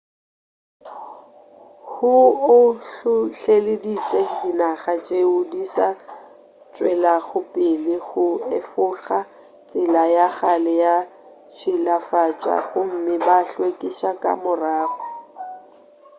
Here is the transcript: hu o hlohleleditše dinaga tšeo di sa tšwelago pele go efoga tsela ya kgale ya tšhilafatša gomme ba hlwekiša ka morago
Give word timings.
hu 1.93 2.13
o 2.55 2.59
hlohleleditše 2.91 4.21
dinaga 4.39 4.93
tšeo 5.05 5.37
di 5.51 5.63
sa 5.75 5.89
tšwelago 6.73 7.39
pele 7.53 7.95
go 8.07 8.25
efoga 8.59 9.19
tsela 9.69 10.03
ya 10.15 10.27
kgale 10.37 10.73
ya 10.83 10.95
tšhilafatša 11.55 12.55
gomme 12.67 13.15
ba 13.25 13.37
hlwekiša 13.49 14.11
ka 14.21 14.31
morago 14.43 15.03